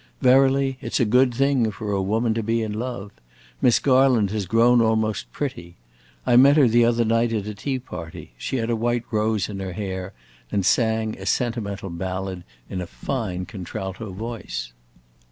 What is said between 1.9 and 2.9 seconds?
a woman to be in